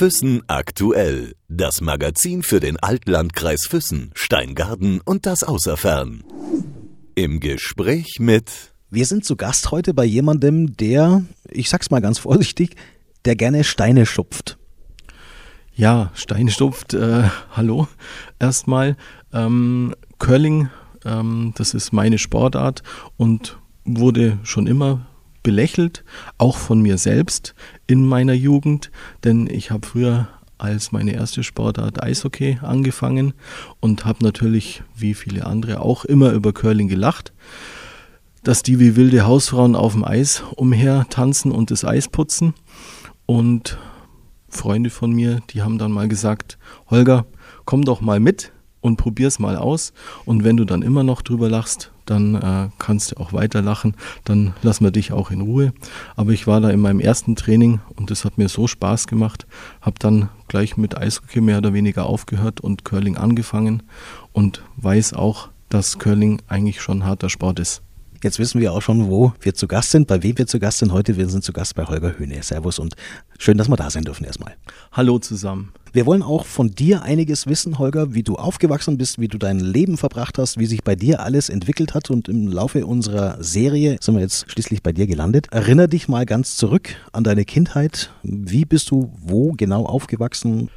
[0.00, 1.34] Füssen aktuell.
[1.48, 6.24] Das Magazin für den Altlandkreis Füssen, Steingarten und das Außerfern.
[7.16, 8.72] Im Gespräch mit.
[8.88, 12.76] Wir sind zu Gast heute bei jemandem, der, ich sag's mal ganz vorsichtig,
[13.26, 14.56] der gerne Steine schupft.
[15.74, 17.86] Ja, Steine schupft, äh, hallo
[18.38, 18.96] erstmal.
[19.34, 20.70] Ähm, Curling,
[21.04, 22.82] ähm, das ist meine Sportart
[23.18, 25.09] und wurde schon immer
[25.42, 26.04] belächelt,
[26.38, 27.54] auch von mir selbst
[27.86, 28.90] in meiner Jugend,
[29.24, 33.32] denn ich habe früher als meine erste Sportart Eishockey angefangen
[33.80, 37.32] und habe natürlich wie viele andere auch immer über Curling gelacht,
[38.42, 42.54] dass die wie wilde Hausfrauen auf dem Eis umher tanzen und das Eis putzen.
[43.26, 43.78] Und
[44.48, 47.26] Freunde von mir, die haben dann mal gesagt, Holger,
[47.64, 49.92] komm doch mal mit und probier's mal aus.
[50.24, 53.94] Und wenn du dann immer noch drüber lachst, dann äh, kannst du auch weiter lachen,
[54.24, 55.72] dann lassen wir dich auch in Ruhe.
[56.16, 59.46] Aber ich war da in meinem ersten Training und das hat mir so Spaß gemacht,
[59.80, 63.82] habe dann gleich mit Eishockey mehr oder weniger aufgehört und Curling angefangen
[64.32, 67.82] und weiß auch, dass Curling eigentlich schon harter Sport ist.
[68.22, 70.78] Jetzt wissen wir auch schon, wo wir zu Gast sind, bei wem wir zu Gast
[70.78, 70.92] sind.
[70.92, 72.42] Heute wir sind zu Gast bei Holger Höhne.
[72.42, 72.94] Servus und
[73.38, 74.56] schön, dass wir da sein dürfen erstmal.
[74.92, 75.72] Hallo zusammen.
[75.92, 79.58] Wir wollen auch von dir einiges wissen, Holger, wie du aufgewachsen bist, wie du dein
[79.58, 82.10] Leben verbracht hast, wie sich bei dir alles entwickelt hat.
[82.10, 85.48] Und im Laufe unserer Serie sind wir jetzt schließlich bei dir gelandet.
[85.50, 88.12] Erinner dich mal ganz zurück an deine Kindheit.
[88.22, 90.70] Wie bist du wo genau aufgewachsen?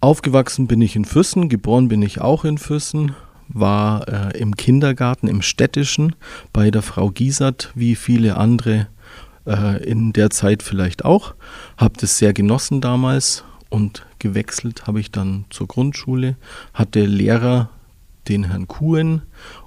[0.00, 3.14] Aufgewachsen bin ich in Füssen, geboren bin ich auch in Füssen,
[3.48, 6.14] war äh, im Kindergarten im städtischen
[6.54, 8.88] bei der Frau Giesert, wie viele andere
[9.46, 11.34] äh, in der Zeit vielleicht auch.
[11.76, 16.36] Habe das sehr genossen damals und gewechselt habe ich dann zur Grundschule,
[16.74, 17.70] hatte Lehrer,
[18.28, 19.22] den Herrn Kuhn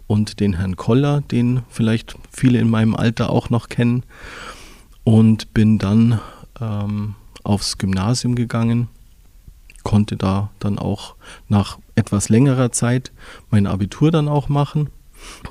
[0.07, 4.03] und den Herrn Koller, den vielleicht viele in meinem Alter auch noch kennen
[5.03, 6.19] und bin dann
[6.59, 8.89] ähm, aufs Gymnasium gegangen
[9.83, 11.15] konnte da dann auch
[11.47, 13.11] nach etwas längerer Zeit
[13.49, 14.89] mein Abitur dann auch machen.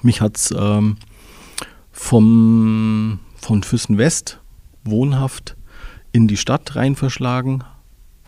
[0.03, 0.97] Mich hat es ähm,
[1.91, 3.19] von
[3.63, 4.39] Füssen West
[4.85, 5.57] wohnhaft
[6.13, 7.65] in die Stadt rein verschlagen.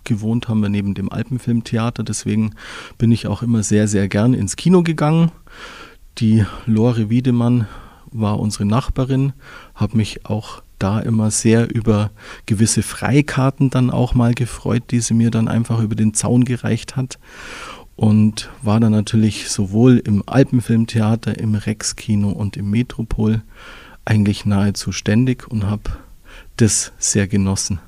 [0.05, 2.55] Gewohnt haben wir neben dem Alpenfilmtheater, deswegen
[2.99, 5.31] bin ich auch immer sehr, sehr gern ins Kino gegangen.
[6.19, 7.67] Die Lore Wiedemann
[8.11, 9.33] war unsere Nachbarin,
[9.75, 12.11] habe mich auch da immer sehr über
[12.47, 16.97] gewisse Freikarten dann auch mal gefreut, die sie mir dann einfach über den Zaun gereicht
[16.97, 17.19] hat.
[17.97, 23.43] Und war dann natürlich sowohl im Alpenfilmtheater, im Rex-Kino und im Metropol
[24.07, 25.91] eigentlich nahezu ständig und habe
[26.57, 27.79] das sehr genossen.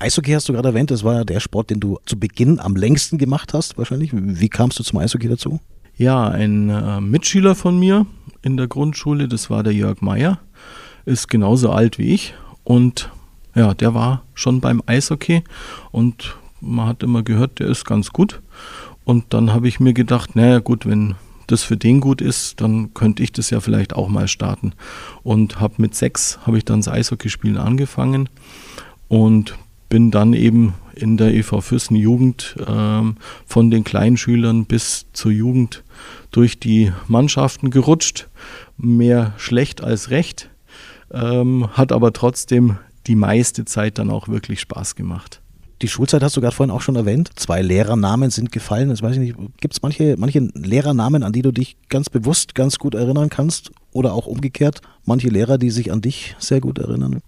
[0.00, 2.74] Eishockey hast du gerade erwähnt, das war ja der Sport, den du zu Beginn am
[2.74, 4.10] längsten gemacht hast, wahrscheinlich.
[4.12, 5.60] Wie kamst du zum Eishockey dazu?
[5.96, 8.06] Ja, ein äh, Mitschüler von mir
[8.42, 10.40] in der Grundschule, das war der Jörg Meyer
[11.04, 12.34] ist genauso alt wie ich
[12.64, 13.10] und
[13.54, 15.42] ja, der war schon beim Eishockey
[15.90, 18.40] und man hat immer gehört, der ist ganz gut.
[19.04, 22.94] Und dann habe ich mir gedacht, naja gut, wenn das für den gut ist, dann
[22.94, 24.72] könnte ich das ja vielleicht auch mal starten.
[25.22, 28.28] Und habe mit sechs, habe ich dann das Eishockeyspielen angefangen
[29.08, 29.54] und
[29.90, 35.84] bin dann eben in der EV Füssen Jugend ähm, von den Kleinschülern bis zur Jugend
[36.30, 38.28] durch die Mannschaften gerutscht.
[38.78, 40.48] Mehr schlecht als recht
[41.10, 45.42] ähm, hat aber trotzdem die meiste Zeit dann auch wirklich Spaß gemacht.
[45.82, 47.30] Die Schulzeit hast du gerade vorhin auch schon erwähnt.
[47.36, 48.90] Zwei Lehrernamen sind gefallen.
[48.90, 49.36] Das weiß ich nicht.
[49.60, 53.72] Gibt es manche, manche Lehrernamen, an die du dich ganz bewusst, ganz gut erinnern kannst?
[53.92, 57.22] Oder auch umgekehrt, manche Lehrer, die sich an dich sehr gut erinnern?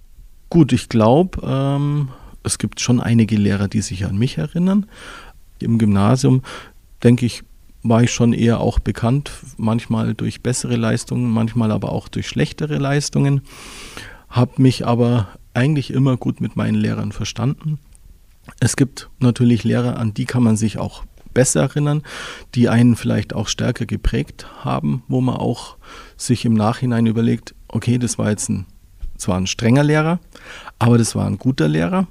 [0.51, 2.09] Gut, ich glaube, ähm,
[2.45, 4.87] es gibt schon einige Lehrer, die sich an mich erinnern.
[5.59, 6.43] Im Gymnasium,
[7.03, 7.43] denke ich,
[7.83, 12.79] war ich schon eher auch bekannt, manchmal durch bessere Leistungen, manchmal aber auch durch schlechtere
[12.79, 13.43] Leistungen,
[14.29, 17.79] habe mich aber eigentlich immer gut mit meinen Lehrern verstanden.
[18.61, 21.05] Es gibt natürlich Lehrer, an die kann man sich auch
[21.35, 22.03] besser erinnern,
[22.55, 25.77] die einen vielleicht auch stärker geprägt haben, wo man auch
[26.17, 28.67] sich im Nachhinein überlegt, okay, das war jetzt ein,
[29.17, 30.21] zwar ein strenger Lehrer,
[30.79, 32.07] aber das war ein guter Lehrer.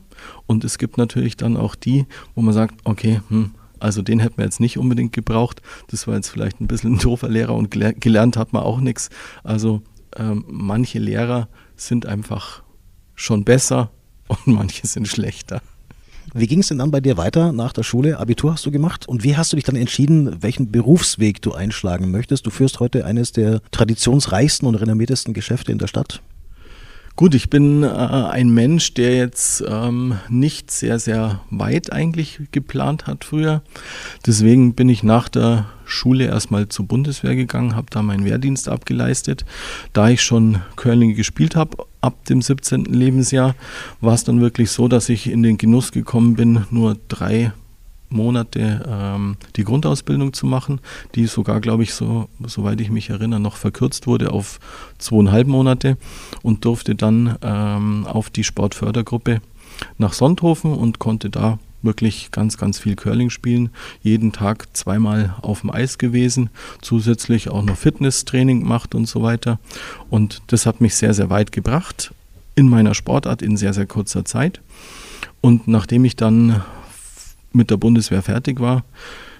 [0.45, 2.05] Und es gibt natürlich dann auch die,
[2.35, 5.61] wo man sagt, okay, hm, also den hätten wir jetzt nicht unbedingt gebraucht.
[5.89, 9.09] Das war jetzt vielleicht ein bisschen ein doofer Lehrer und gelernt hat man auch nichts.
[9.43, 9.81] Also
[10.15, 12.63] ähm, manche Lehrer sind einfach
[13.15, 13.91] schon besser
[14.27, 15.61] und manche sind schlechter.
[16.33, 18.17] Wie ging es denn dann bei dir weiter nach der Schule?
[18.17, 22.09] Abitur hast du gemacht und wie hast du dich dann entschieden, welchen Berufsweg du einschlagen
[22.09, 22.45] möchtest?
[22.45, 26.21] Du führst heute eines der traditionsreichsten und renommiertesten Geschäfte in der Stadt.
[27.15, 33.05] Gut, ich bin äh, ein Mensch, der jetzt ähm, nicht sehr, sehr weit eigentlich geplant
[33.05, 33.61] hat früher.
[34.25, 39.45] Deswegen bin ich nach der Schule erstmal zur Bundeswehr gegangen, habe da meinen Wehrdienst abgeleistet.
[39.93, 42.85] Da ich schon Curling gespielt habe, ab dem 17.
[42.85, 43.55] Lebensjahr
[43.99, 47.51] war es dann wirklich so, dass ich in den Genuss gekommen bin, nur drei
[48.11, 50.79] Monate ähm, die Grundausbildung zu machen,
[51.15, 54.59] die sogar, glaube ich, so, soweit ich mich erinnere, noch verkürzt wurde auf
[54.97, 55.97] zweieinhalb Monate
[56.41, 59.41] und durfte dann ähm, auf die Sportfördergruppe
[59.97, 63.69] nach Sonthofen und konnte da wirklich ganz, ganz viel Curling spielen.
[64.01, 66.49] Jeden Tag zweimal auf dem Eis gewesen,
[66.81, 69.59] zusätzlich auch noch Fitnesstraining gemacht und so weiter.
[70.09, 72.13] Und das hat mich sehr, sehr weit gebracht
[72.55, 74.61] in meiner Sportart in sehr, sehr kurzer Zeit.
[75.39, 76.61] Und nachdem ich dann
[77.53, 78.83] mit der Bundeswehr fertig war,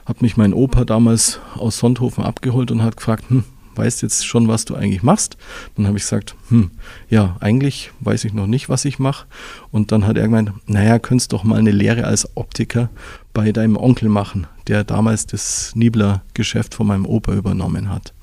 [0.05, 3.43] hat mich mein Opa damals aus Sonthofen abgeholt und hat gefragt, hm,
[3.75, 5.37] weißt jetzt schon, was du eigentlich machst?
[5.75, 6.71] Dann habe ich gesagt, hm,
[7.09, 9.27] ja, eigentlich weiß ich noch nicht, was ich mache.
[9.71, 12.89] Und dann hat er gemeint, naja, könntest doch mal eine Lehre als Optiker
[13.33, 18.13] bei deinem Onkel machen, der damals das Niebler-Geschäft von meinem Opa übernommen hat.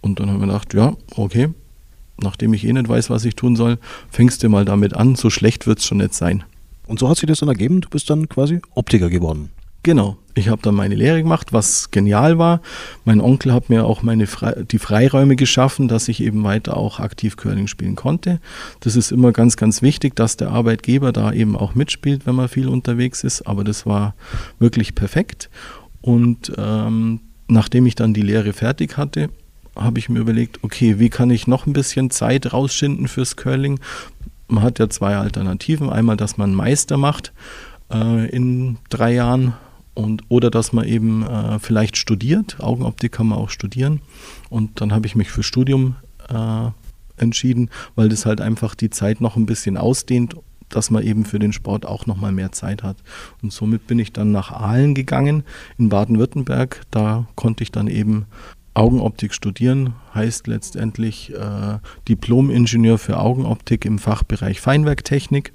[0.00, 1.50] Und dann haben wir gedacht, ja, okay,
[2.22, 3.78] nachdem ich eh nicht weiß, was ich tun soll,
[4.10, 6.44] fängst du mal damit an, so schlecht wird es schon nicht sein.
[6.90, 9.50] Und so hat sich das dann ergeben, du bist dann quasi Optiker geworden.
[9.84, 10.18] Genau.
[10.34, 12.60] Ich habe dann meine Lehre gemacht, was genial war.
[13.04, 16.98] Mein Onkel hat mir auch meine Fre die Freiräume geschaffen, dass ich eben weiter auch
[16.98, 18.40] aktiv Curling spielen konnte.
[18.80, 22.48] Das ist immer ganz, ganz wichtig, dass der Arbeitgeber da eben auch mitspielt, wenn man
[22.48, 23.42] viel unterwegs ist.
[23.42, 24.16] Aber das war
[24.58, 25.48] wirklich perfekt.
[26.00, 29.30] Und ähm, nachdem ich dann die Lehre fertig hatte,
[29.76, 33.78] habe ich mir überlegt, okay, wie kann ich noch ein bisschen Zeit rausschinden fürs Curling?
[34.50, 35.90] Man hat ja zwei Alternativen.
[35.90, 37.32] Einmal, dass man Meister macht
[37.92, 39.54] äh, in drei Jahren
[39.94, 42.58] und oder dass man eben äh, vielleicht studiert.
[42.60, 44.00] Augenoptik kann man auch studieren.
[44.48, 45.96] Und dann habe ich mich für Studium
[46.28, 46.70] äh,
[47.16, 50.36] entschieden, weil das halt einfach die Zeit noch ein bisschen ausdehnt,
[50.68, 52.96] dass man eben für den Sport auch noch mal mehr Zeit hat.
[53.42, 55.42] Und somit bin ich dann nach Aalen gegangen
[55.78, 56.82] in Baden-Württemberg.
[56.90, 58.26] Da konnte ich dann eben
[58.74, 61.78] Augenoptik studieren heißt letztendlich äh,
[62.08, 65.52] Diplom-Ingenieur für Augenoptik im Fachbereich Feinwerktechnik.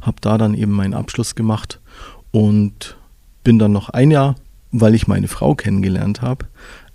[0.00, 1.80] Habe da dann eben meinen Abschluss gemacht
[2.30, 2.96] und
[3.44, 4.34] bin dann noch ein Jahr,
[4.72, 6.46] weil ich meine Frau kennengelernt habe,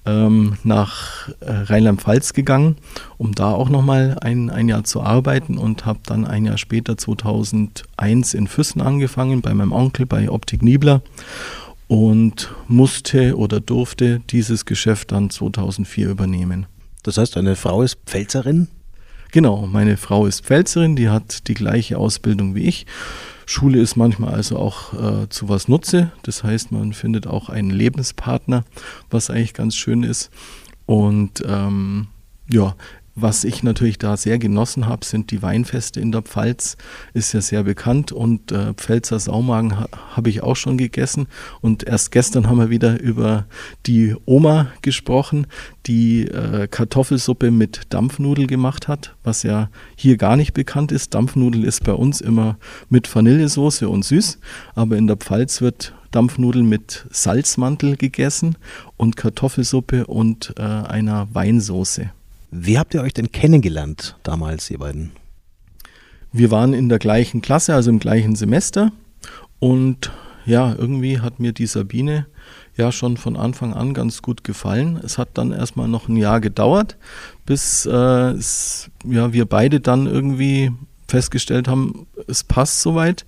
[0.05, 2.77] ähm, nach äh, Rheinland-Pfalz gegangen,
[3.17, 6.97] um da auch nochmal ein, ein Jahr zu arbeiten und habe dann ein Jahr später,
[6.97, 11.01] 2001, in Füssen angefangen, bei meinem Onkel, bei Optik Niebler
[11.87, 16.65] und musste oder durfte dieses Geschäft dann 2004 übernehmen.
[17.03, 18.67] Das heißt, deine Frau ist Pfälzerin?
[19.31, 22.85] Genau, meine Frau ist Pfälzerin, die hat die gleiche Ausbildung wie ich.
[23.45, 26.11] Schule ist manchmal also auch äh, zu was Nutze.
[26.23, 28.65] Das heißt, man findet auch einen Lebenspartner,
[29.09, 30.31] was eigentlich ganz schön ist.
[30.85, 32.07] Und ähm,
[32.49, 32.75] ja,
[33.19, 36.77] was ich natürlich da sehr genossen habe, sind die Weinfeste in der Pfalz.
[37.15, 41.27] Ist ja sehr bekannt und äh, Pfälzer Saumagen ha habe ich auch schon gegessen.
[41.59, 43.45] Und erst gestern haben wir wieder über
[43.87, 45.47] die Oma gesprochen,
[45.87, 51.15] die äh, Kartoffelsuppe mit Dampfnudel gemacht hat, was ja hier gar nicht bekannt ist.
[51.15, 52.57] Dampfnudel ist bei uns immer
[52.89, 54.39] mit Vanillesoße und süß,
[54.75, 58.57] aber in der Pfalz wird Dampfnudel mit Salzmantel gegessen
[58.95, 62.01] und Kartoffelsuppe und äh, einer Weinsauce.
[62.49, 65.11] Wie habt ihr euch denn kennengelernt damals, ihr beiden?
[66.31, 68.91] Wir waren in der gleichen Klasse, also im gleichen Semester.
[69.59, 70.11] Und
[70.45, 72.27] ja, irgendwie hat mir die Sabine
[72.77, 74.97] ja schon von Anfang an ganz gut gefallen.
[75.03, 76.97] Es hat dann erstmal noch ein Jahr gedauert,
[77.45, 80.71] bis äh, es, ja, wir beide dann irgendwie
[81.07, 83.25] festgestellt haben, es passt soweit.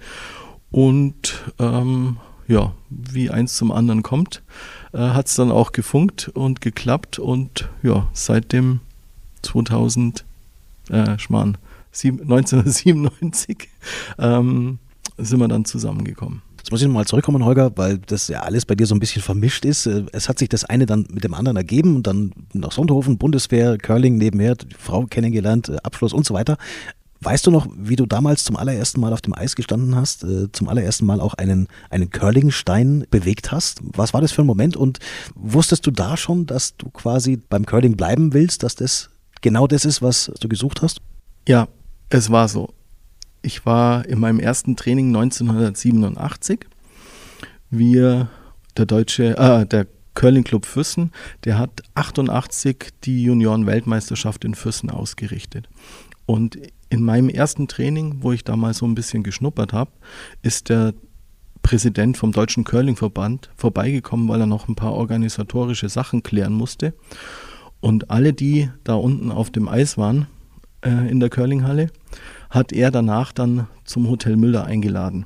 [0.71, 4.43] Und ähm, ja, wie eins zum anderen kommt,
[4.93, 7.19] äh, hat es dann auch gefunkt und geklappt.
[7.19, 8.79] Und ja, seitdem
[9.41, 10.25] 2000,
[10.89, 11.57] äh, Schmarrn,
[11.91, 13.69] 1997
[14.19, 14.79] ähm,
[15.17, 16.41] sind wir dann zusammengekommen.
[16.57, 19.21] Jetzt muss ich nochmal zurückkommen, Holger, weil das ja alles bei dir so ein bisschen
[19.21, 19.85] vermischt ist.
[19.85, 23.17] Äh, es hat sich das eine dann mit dem anderen ergeben und dann nach Sonthofen,
[23.17, 26.57] Bundeswehr, Curling nebenher, die Frau kennengelernt, äh, Abschluss und so weiter.
[27.21, 30.51] Weißt du noch, wie du damals zum allerersten Mal auf dem Eis gestanden hast, äh,
[30.51, 33.79] zum allerersten Mal auch einen, einen Curlingstein bewegt hast?
[33.81, 34.99] Was war das für ein Moment und
[35.35, 39.09] wusstest du da schon, dass du quasi beim Curling bleiben willst, dass das
[39.41, 41.01] genau das ist, was du gesucht hast?
[41.47, 41.67] Ja,
[42.09, 42.73] es war so.
[43.41, 46.65] Ich war in meinem ersten Training 1987.
[47.69, 48.29] Wir,
[48.75, 51.11] der deutsche, äh, der Curling Club Füssen,
[51.45, 55.69] der hat 88 die Junioren-Weltmeisterschaft in Füssen ausgerichtet.
[56.25, 56.57] Und
[56.89, 59.91] in meinem ersten Training, wo ich da mal so ein bisschen geschnuppert habe,
[60.41, 60.93] ist der
[61.61, 66.93] Präsident vom Deutschen Curling-Verband vorbeigekommen, weil er noch ein paar organisatorische Sachen klären musste.
[67.81, 70.27] Und alle, die da unten auf dem Eis waren,
[70.81, 71.87] äh, in der Curlinghalle,
[72.49, 75.25] hat er danach dann zum Hotel Müller eingeladen.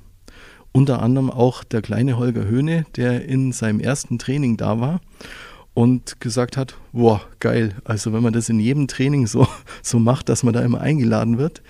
[0.72, 5.02] Unter anderem auch der kleine Holger Höhne, der in seinem ersten Training da war.
[5.76, 9.48] und gesagt hat, boah, geil, also wenn man das in jedem Training so,
[9.82, 11.64] so macht, dass man da immer eingeladen wird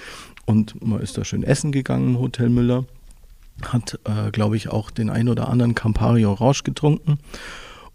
[0.46, 2.86] und man ist da schön essen gegangen im Hotel Müller,
[3.62, 7.18] hat, äh, glaube ich, auch den ein oder anderen Campari Orange getrunken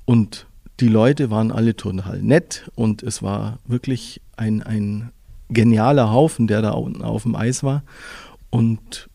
[0.05, 0.47] und
[0.81, 5.11] die Leute waren alle total nett und es war wirklich ein, ein
[5.49, 7.83] genialer Haufen, der da unten auf dem Eis war
[8.51, 9.09] und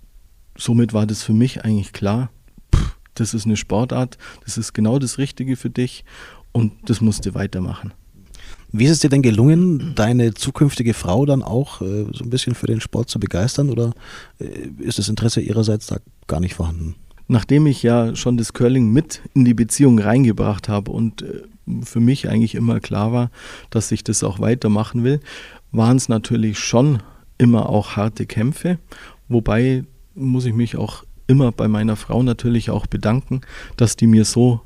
[0.58, 2.30] somit war das für mich eigentlich klar,
[2.76, 6.04] pff, das ist eine Sportart, das ist genau das Richtige für dich
[6.52, 7.94] und das musst du weitermachen.
[8.76, 12.56] Wie ist es dir denn gelungen, deine zukünftige Frau dann auch äh, so ein bisschen
[12.56, 13.94] für den Sport zu begeistern oder
[14.40, 16.96] äh, ist das Interesse ihrerseits da gar nicht vorhanden?
[17.28, 21.44] Nachdem ich ja schon das Curling mit in die Beziehung reingebracht habe und äh,
[21.84, 23.32] für mich eigentlich immer klar war,
[23.70, 25.20] dass ich das auch weitermachen will,
[25.72, 27.02] waren es natürlich schon
[27.38, 28.80] immer auch harte Kämpfe,
[29.28, 29.84] wobei
[30.16, 33.42] muss ich mich auch immer bei meiner Frau natürlich auch bedanken,
[33.78, 34.62] dass die mir so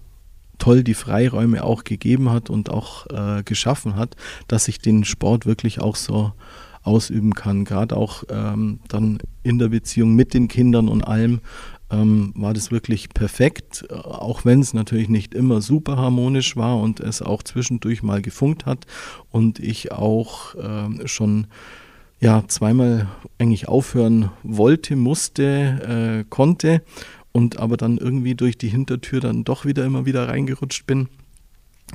[0.58, 4.16] toll die Freiräume auch gegeben hat und auch äh, geschaffen hat,
[4.48, 6.34] dass ich den Sport wirklich auch so
[6.82, 7.66] ausüben kann.
[7.66, 11.42] Gerade auch ähm, dann in der Beziehung mit den Kindern und allem
[11.90, 17.00] ähm, war das wirklich perfekt, auch wenn es natürlich nicht immer super harmonisch war und
[17.00, 18.86] es auch zwischendurch mal gefunkt hat
[19.32, 21.48] und ich auch äh, schon
[22.20, 26.82] ja zweimal eigentlich aufhören wollte, musste, äh, konnte
[27.32, 31.08] und aber dann irgendwie durch die Hintertür dann doch wieder immer wieder reingerutscht bin.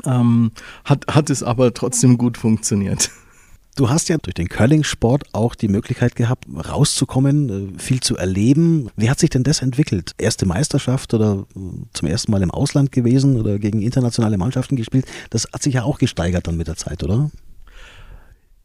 [0.06, 0.52] Ähm,
[0.84, 3.11] hat, hat es aber trotzdem gut funktioniert.
[3.75, 8.91] Du hast ja durch den Curling-Sport auch die Möglichkeit gehabt, rauszukommen, äh, viel zu erleben.
[8.97, 10.12] Wie hat sich denn das entwickelt?
[10.19, 11.61] Erste Meisterschaft oder äh,
[11.95, 15.07] zum ersten Mal im Ausland gewesen oder gegen internationale Mannschaften gespielt?
[15.31, 17.31] Das hat sich ja auch gesteigert dann mit der Zeit, oder?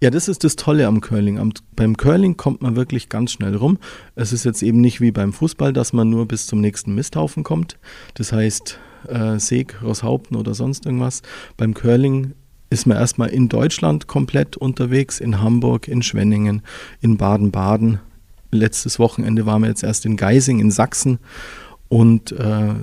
[0.02, 1.40] Ja, das ist das Tolle am Curling.
[1.40, 3.80] Am, beim Curling kommt man wirklich ganz schnell rum.
[4.16, 7.44] Es ist jetzt eben nicht wie beim Fußball, dass man nur bis zum nächsten Misthaufen
[7.44, 7.80] kommt.
[8.14, 11.22] Das heißt, äh, Seeg, Rosshaupten oder sonst irgendwas.
[11.56, 12.34] Beim Curling
[12.70, 16.62] ist man erstmal in Deutschland komplett unterwegs, in Hamburg, in Schwenningen,
[17.02, 18.00] in Baden-Baden.
[18.52, 21.20] Letztes Wochenende waren wir jetzt erst in Geising in Sachsen.
[21.90, 22.74] Und äh,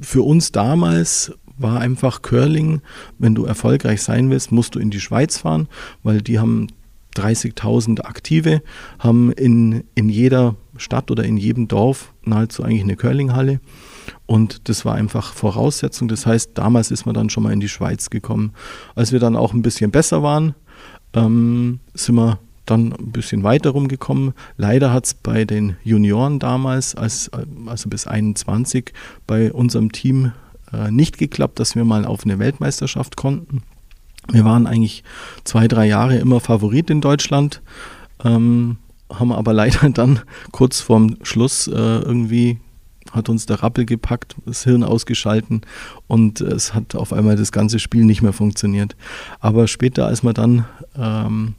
[0.00, 2.80] für uns damals war einfach Curling,
[3.18, 5.68] wenn du erfolgreich sein willst, musst du in die Schweiz fahren,
[6.02, 6.68] weil die haben
[7.16, 8.62] 30.000 Aktive,
[8.98, 13.60] haben in, in jeder Stadt oder in jedem Dorf nahezu eigentlich eine Curlinghalle.
[14.26, 16.08] Und das war einfach Voraussetzung.
[16.08, 18.52] Das heißt, damals ist man dann schon mal in die Schweiz gekommen.
[18.94, 20.54] Als wir dann auch ein bisschen besser waren,
[21.14, 24.34] ähm, sind wir dann ein bisschen weiter rumgekommen.
[24.56, 27.30] Leider hat es bei den Junioren damals, als,
[27.66, 28.92] also bis 21,
[29.26, 30.32] bei unserem Team
[30.72, 33.62] äh, nicht geklappt, dass wir mal auf eine Weltmeisterschaft konnten.
[34.30, 35.02] Wir waren eigentlich
[35.44, 37.60] zwei, drei Jahre immer Favorit in Deutschland,
[38.24, 38.76] ähm,
[39.18, 42.58] haben aber leider dann kurz vorm Schluss äh, irgendwie
[43.10, 45.62] hat uns der Rappel gepackt, das Hirn ausgeschalten
[46.06, 48.96] und es hat auf einmal das ganze Spiel nicht mehr funktioniert.
[49.40, 50.64] Aber später, als wir dann
[50.96, 51.54] ähm,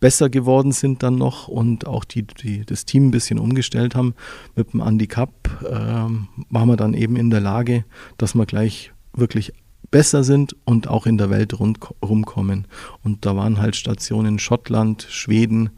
[0.00, 4.14] besser geworden sind dann noch und auch die, die, das Team ein bisschen umgestellt haben
[4.56, 5.30] mit dem Handicap,
[5.62, 7.84] äh, waren wir dann eben in der Lage,
[8.18, 9.52] dass wir gleich wirklich
[9.92, 12.66] besser sind und auch in der Welt rund, rumkommen.
[13.04, 15.70] Und da waren halt Stationen Schottland, Schweden,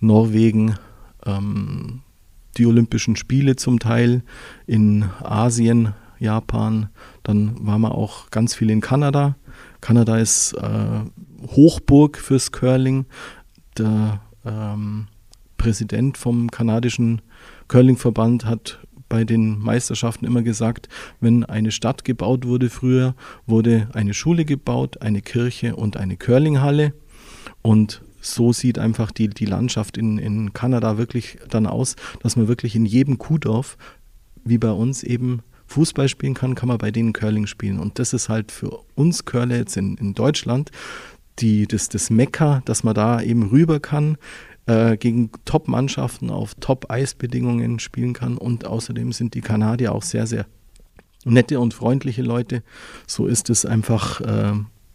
[0.00, 0.76] Norwegen,
[1.26, 2.02] ähm,
[2.56, 4.22] die Olympischen Spiele zum Teil
[4.66, 6.88] in Asien, Japan.
[7.22, 9.36] Dann waren wir auch ganz viel in Kanada.
[9.80, 11.00] Kanada ist äh,
[11.48, 13.06] Hochburg fürs Curling
[13.76, 15.08] der ähm,
[15.56, 17.22] Präsident vom kanadischen
[17.68, 20.88] Curlingverband hat bei den Meisterschaften immer gesagt,
[21.20, 23.14] wenn eine Stadt gebaut wurde früher,
[23.46, 26.94] wurde eine Schule gebaut, eine Kirche und eine Curlinghalle.
[27.62, 32.48] Und so sieht einfach die, die Landschaft in, in Kanada wirklich dann aus, dass man
[32.48, 33.76] wirklich in jedem Kuhdorf,
[34.44, 37.78] wie bei uns eben Fußball spielen kann, kann man bei denen Curling spielen.
[37.78, 40.70] Und das ist halt für uns Curler jetzt in, in Deutschland
[41.40, 44.16] die, das, das Mekka, dass man da eben rüber kann,
[44.66, 48.38] äh, gegen Top-Mannschaften auf Top-Eisbedingungen spielen kann.
[48.38, 50.46] Und außerdem sind die Kanadier auch sehr, sehr
[51.24, 52.62] nette und freundliche Leute.
[53.06, 54.52] So ist es einfach äh,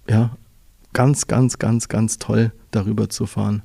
[0.09, 0.38] ja,
[0.93, 3.63] ganz, ganz, ganz, ganz toll, darüber zu fahren.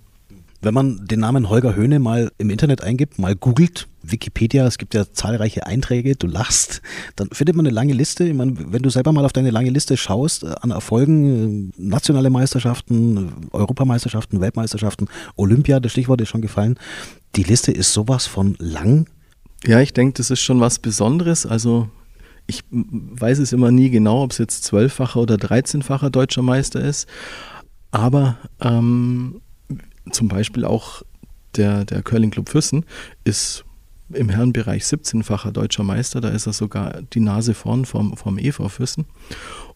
[0.65, 4.95] Wenn man den Namen Holger Höhne mal im Internet eingibt, mal googelt, Wikipedia, es gibt
[4.95, 6.81] ja zahlreiche Einträge, du lachst,
[7.17, 8.25] dann findet man eine lange Liste.
[8.25, 11.73] Ich meine, wenn du selber mal auf deine lange Liste schaust äh, an Erfolgen, äh,
[11.77, 16.79] nationale Meisterschaften, Europameisterschaften, Weltmeisterschaften, Olympia, das Stichwort ist schon gefallen,
[17.37, 19.07] die Liste ist sowas von lang.
[19.67, 21.45] Ja, ich denke, das ist schon was Besonderes.
[21.45, 21.91] Also
[22.47, 27.09] ich weiß es immer nie genau, ob es jetzt zwölffacher oder dreizehnfacher deutscher Meister ist.
[27.91, 29.41] Aber ähm,
[30.11, 31.03] zum Beispiel auch
[31.57, 32.85] der, der Curling Club Füssen
[33.25, 33.65] ist
[34.13, 36.21] im Herrenbereich 17-facher deutscher Meister.
[36.21, 39.07] Da ist er sogar die Nase vorn vom, vom EV Füssen.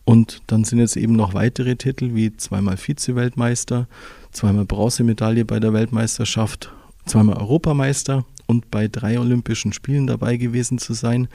[0.05, 3.89] Und dann sind jetzt eben noch weitere Titel wie zweimal Vize-Weltmeister,
[4.33, 6.73] zweimal Bronzemedaille bei der Weltmeisterschaft,
[7.07, 11.29] zweimal Europameister und bei drei Olympischen Spielen dabei gewesen zu sein.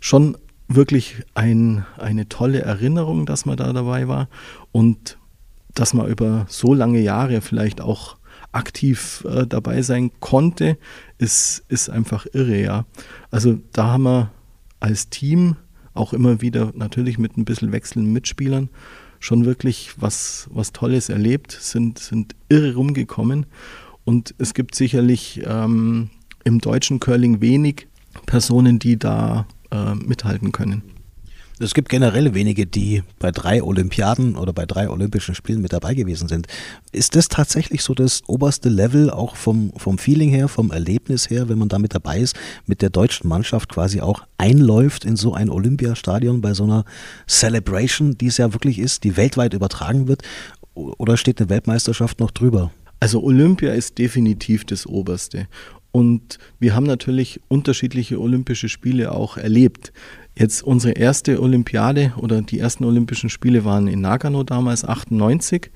[0.00, 0.36] Schon
[0.74, 4.28] wirklich ein, eine tolle Erinnerung, dass man da dabei war
[4.70, 5.18] und
[5.74, 8.16] dass man über so lange Jahre vielleicht auch
[8.52, 10.76] aktiv äh, dabei sein konnte,
[11.18, 12.84] ist, ist einfach irre, ja.
[13.30, 14.30] Also da haben wir
[14.80, 15.56] als Team
[15.94, 18.68] auch immer wieder natürlich mit ein bisschen wechselnden Mitspielern
[19.22, 23.46] schon wirklich was, was Tolles erlebt, sind, sind irre rumgekommen.
[24.04, 26.10] Und es gibt sicherlich ähm,
[26.44, 27.86] im deutschen Curling wenig
[28.26, 30.82] Personen, die da äh, mithalten können.
[31.62, 35.94] Es gibt generell wenige, die bei drei Olympiaden oder bei drei Olympischen Spielen mit dabei
[35.94, 36.48] gewesen sind.
[36.90, 41.48] Ist das tatsächlich so das oberste Level, auch vom, vom Feeling her, vom Erlebnis her,
[41.48, 42.36] wenn man da mit dabei ist,
[42.66, 46.84] mit der deutschen Mannschaft quasi auch einläuft in so ein Olympiastadion bei so einer
[47.28, 50.22] Celebration, die es ja wirklich ist, die weltweit übertragen wird?
[50.74, 52.72] Oder steht eine Weltmeisterschaft noch drüber?
[52.98, 55.48] Also Olympia ist definitiv das Oberste.
[55.92, 59.92] Und wir haben natürlich unterschiedliche Olympische Spiele auch erlebt.
[60.34, 65.70] Jetzt unsere erste Olympiade oder die ersten Olympischen Spiele waren in Nagano damals 98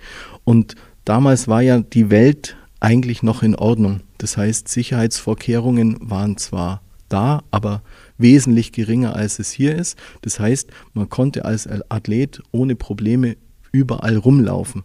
[0.44, 4.00] und damals war ja die Welt eigentlich noch in Ordnung.
[4.16, 6.80] Das heißt, Sicherheitsvorkehrungen waren zwar
[7.10, 7.82] da, aber
[8.16, 9.98] wesentlich geringer als es hier ist.
[10.22, 13.36] Das heißt, man konnte als Athlet ohne Probleme
[13.72, 14.84] überall rumlaufen.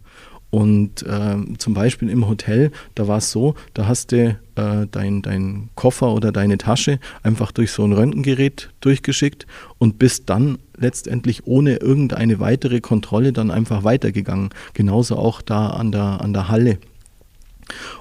[0.52, 5.22] Und äh, zum Beispiel im Hotel, da war es so, da hast du äh, dein,
[5.22, 11.48] dein Koffer oder deine Tasche einfach durch so ein Röntgengerät durchgeschickt und bist dann letztendlich
[11.48, 14.50] ohne irgendeine weitere Kontrolle dann einfach weitergegangen.
[14.74, 16.80] Genauso auch da an der, an der Halle.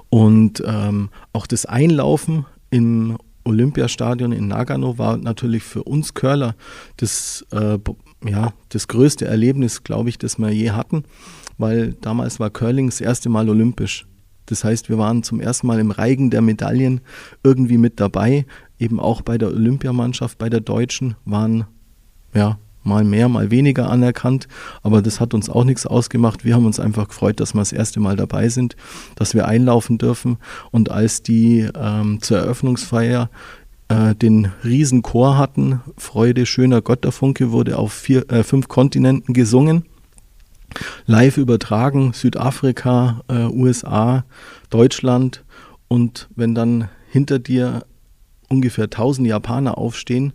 [0.08, 6.56] Und ähm, auch das Einlaufen im Olympiastadion in Nagano war natürlich für uns Curler
[6.96, 7.78] das, äh,
[8.28, 11.04] ja, das größte Erlebnis, glaube ich, das wir je hatten
[11.60, 14.06] weil damals war Curling das erste Mal olympisch.
[14.46, 17.00] Das heißt, wir waren zum ersten Mal im Reigen der Medaillen
[17.44, 18.46] irgendwie mit dabei.
[18.78, 21.66] Eben auch bei der Olympiamannschaft, bei der Deutschen waren
[22.34, 24.48] ja mal mehr, mal weniger anerkannt.
[24.82, 26.44] Aber das hat uns auch nichts ausgemacht.
[26.44, 28.74] Wir haben uns einfach gefreut, dass wir das erste Mal dabei sind,
[29.16, 30.38] dass wir einlaufen dürfen.
[30.70, 33.30] Und als die ähm, zur Eröffnungsfeier
[33.88, 39.34] äh, den Riesenchor hatten, Freude, schöner Gott der Funke, wurde auf vier, äh, fünf Kontinenten
[39.34, 39.84] gesungen
[41.06, 44.24] live übertragen, Südafrika, äh, USA,
[44.70, 45.44] Deutschland.
[45.88, 47.84] Und wenn dann hinter dir
[48.48, 50.32] ungefähr 1000 Japaner aufstehen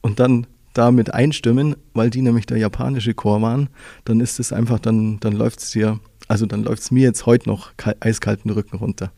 [0.00, 3.68] und dann damit einstimmen, weil die nämlich der japanische Chor waren,
[4.04, 7.26] dann ist es einfach, dann, dann läuft es dir, also dann läuft es mir jetzt
[7.26, 9.10] heute noch eiskalten Rücken runter.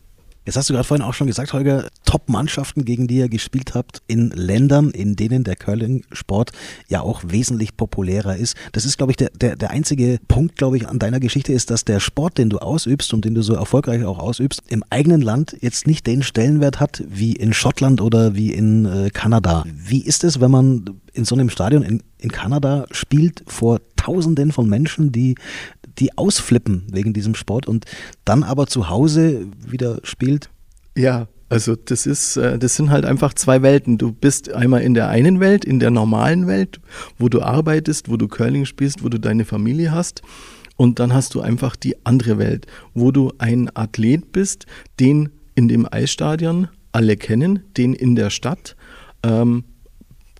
[0.43, 4.01] Jetzt hast du gerade vorhin auch schon gesagt, Holger, Top-Mannschaften, gegen die ihr gespielt habt,
[4.07, 6.51] in Ländern, in denen der Curling-Sport
[6.87, 8.57] ja auch wesentlich populärer ist.
[8.71, 11.69] Das ist, glaube ich, der, der, der einzige Punkt, glaube ich, an deiner Geschichte ist,
[11.69, 15.21] dass der Sport, den du ausübst und den du so erfolgreich auch ausübst, im eigenen
[15.21, 19.63] Land jetzt nicht den Stellenwert hat wie in Schottland oder wie in äh, Kanada.
[19.67, 24.51] Wie ist es, wenn man in so einem Stadion in, in Kanada spielt vor Tausenden
[24.51, 25.35] von Menschen, die
[25.99, 27.85] die ausflippen wegen diesem Sport und
[28.25, 30.49] dann aber zu Hause wieder spielt?
[30.95, 33.97] Ja, also das ist, äh, das sind halt einfach zwei Welten.
[33.97, 36.79] Du bist einmal in der einen Welt, in der normalen Welt,
[37.19, 40.21] wo du arbeitest, wo du Curling spielst, wo du deine Familie hast.
[40.77, 44.65] Und dann hast du einfach die andere Welt, wo du ein Athlet bist,
[44.99, 48.75] den in dem Eisstadion alle kennen, den in der Stadt,
[49.23, 49.65] ähm,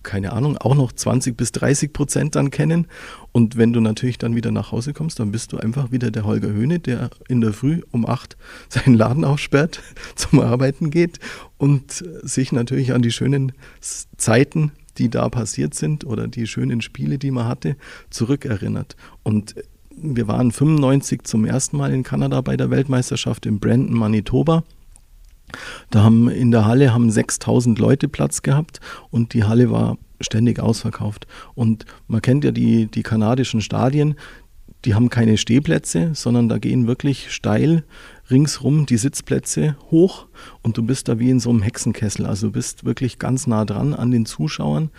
[0.02, 2.86] keine Ahnung, auch noch 20 bis 30 Prozent dann kennen.
[3.32, 6.24] Und wenn du natürlich dann wieder nach Hause kommst, dann bist du einfach wieder der
[6.24, 8.36] Holger Höhne, der in der Früh um 8
[8.68, 9.80] seinen Laden aufsperrt,
[10.14, 11.18] zum Arbeiten geht
[11.56, 17.18] und sich natürlich an die schönen Zeiten, die da passiert sind oder die schönen Spiele,
[17.18, 17.76] die man hatte,
[18.10, 18.96] zurückerinnert.
[19.22, 19.54] Und
[19.96, 24.64] wir waren 95 zum ersten Mal in Kanada bei der Weltmeisterschaft in Brandon, Manitoba.
[25.90, 30.60] Da haben in der Halle haben 6000 Leute Platz gehabt und die Halle war ständig
[30.60, 31.26] ausverkauft.
[31.54, 34.14] Und man kennt ja die, die kanadischen Stadien,
[34.84, 37.84] die haben keine Stehplätze, sondern da gehen wirklich steil
[38.30, 40.26] ringsrum die Sitzplätze hoch
[40.62, 42.26] und du bist da wie in so einem Hexenkessel.
[42.26, 44.90] Also du bist wirklich ganz nah dran an den Zuschauern.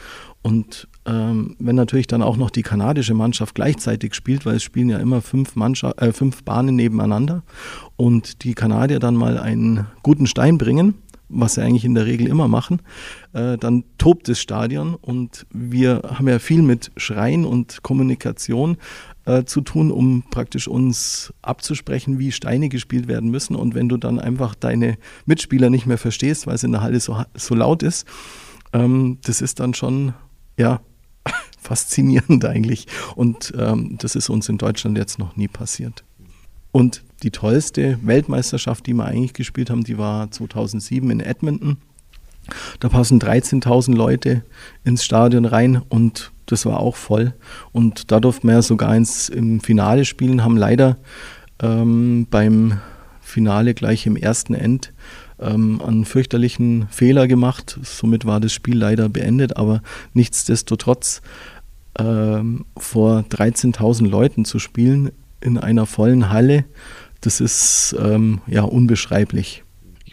[0.41, 4.89] Und ähm, wenn natürlich dann auch noch die kanadische Mannschaft gleichzeitig spielt, weil es spielen
[4.89, 7.43] ja immer fünf, äh, fünf Bahnen nebeneinander
[7.95, 10.95] und die Kanadier dann mal einen guten Stein bringen,
[11.29, 12.81] was sie eigentlich in der Regel immer machen,
[13.33, 18.77] äh, dann tobt das Stadion und wir haben ja viel mit Schreien und Kommunikation
[19.25, 23.55] äh, zu tun, um praktisch uns abzusprechen, wie Steine gespielt werden müssen.
[23.55, 26.99] Und wenn du dann einfach deine Mitspieler nicht mehr verstehst, weil es in der Halle
[26.99, 28.05] so, so laut ist,
[28.73, 30.13] ähm, das ist dann schon,
[30.57, 30.81] ja,
[31.63, 32.87] faszinierend eigentlich.
[33.15, 36.03] Und ähm, das ist uns in Deutschland jetzt noch nie passiert.
[36.71, 41.77] Und die tollste Weltmeisterschaft, die wir eigentlich gespielt haben, die war 2007 in Edmonton.
[42.79, 44.43] Da passen 13.000 Leute
[44.83, 47.33] ins Stadion rein und das war auch voll.
[47.71, 50.97] Und da durften wir sogar ins, im Finale spielen, haben leider
[51.61, 52.81] ähm, beim
[53.21, 54.93] Finale gleich im ersten End
[55.39, 57.79] ähm, einen fürchterlichen Fehler gemacht.
[57.81, 59.81] Somit war das Spiel leider beendet, aber
[60.13, 61.21] nichtsdestotrotz
[61.99, 66.65] ähm, vor 13.000 Leuten zu spielen in einer vollen Halle,
[67.21, 69.62] das ist ähm, ja unbeschreiblich.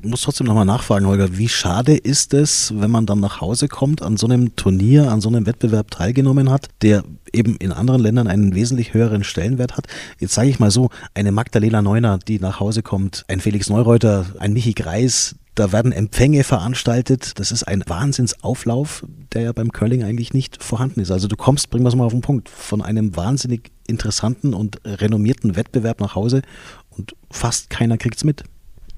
[0.03, 3.69] Ich muss trotzdem nochmal nachfragen, Holger, wie schade ist es, wenn man dann nach Hause
[3.69, 8.01] kommt, an so einem Turnier, an so einem Wettbewerb teilgenommen hat, der eben in anderen
[8.01, 9.89] Ländern einen wesentlich höheren Stellenwert hat.
[10.19, 14.25] Jetzt sage ich mal so, eine Magdalena Neuner, die nach Hause kommt, ein Felix Neureuter,
[14.39, 17.39] ein Michi Greis, da werden Empfänge veranstaltet.
[17.39, 21.11] Das ist ein Wahnsinnsauflauf, der ja beim Curling eigentlich nicht vorhanden ist.
[21.11, 24.81] Also du kommst, bringen wir es mal auf den Punkt, von einem wahnsinnig interessanten und
[24.87, 26.41] renommierten Wettbewerb nach Hause
[26.89, 28.45] und fast keiner kriegt es mit.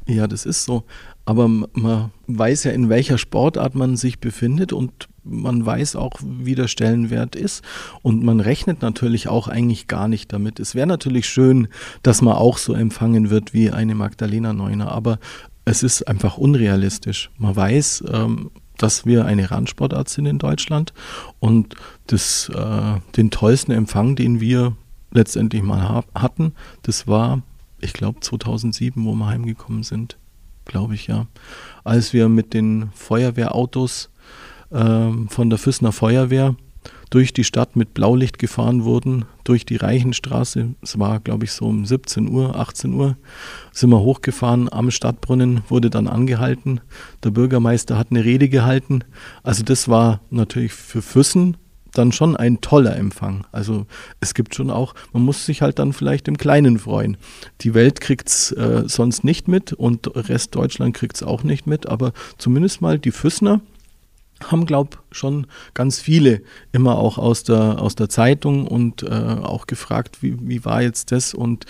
[0.07, 0.85] Ja, das ist so.
[1.25, 6.57] Aber man weiß ja, in welcher Sportart man sich befindet und man weiß auch, wie
[6.57, 7.63] der Stellenwert ist.
[8.03, 10.59] Und man rechnet natürlich auch eigentlich gar nicht damit.
[10.59, 11.69] Es wäre natürlich schön,
[12.03, 14.91] dass man auch so empfangen wird wie eine Magdalena Neuner.
[14.91, 15.19] Aber
[15.65, 17.31] es ist einfach unrealistisch.
[17.39, 20.93] Man weiß, ähm, dass wir eine Randsportart sind in Deutschland
[21.39, 21.77] und
[22.09, 24.77] das, äh, den tollsten Empfang, den wir
[25.13, 27.43] letztendlich mal hatten, das war
[27.83, 30.17] ich glaube 2007, wo wir heimgekommen sind,
[30.65, 31.27] glaube ich ja,
[31.85, 34.11] als wir mit den Feuerwehrautos
[34.71, 36.57] äh, von der Füssner Feuerwehr
[37.11, 40.75] durch die Stadt mit Blaulicht gefahren wurden, durch die Reichenstraße.
[40.81, 43.17] Es war, glaube ich, so um 17 Uhr, 18 Uhr,
[43.71, 46.81] sind wir hochgefahren am Stadtbrunnen, wurde dann angehalten.
[47.23, 49.05] Der Bürgermeister hat eine Rede gehalten.
[49.43, 51.59] Also das war natürlich für Füssen
[51.93, 53.47] dann schon ein toller Empfang.
[53.53, 53.87] Also
[54.21, 57.17] es gibt schon auch, man muss sich halt dann vielleicht im Kleinen freuen.
[57.61, 61.67] Die Welt kriegt es äh, sonst nicht mit und Rest Deutschland kriegt es auch nicht
[61.67, 63.61] mit, aber zumindest mal die Füssner
[64.51, 69.67] haben, glaube schon ganz viele immer auch aus der, aus der Zeitung und äh, auch
[69.67, 71.67] gefragt, wie, wie war jetzt das und